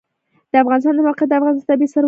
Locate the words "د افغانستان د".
0.51-0.99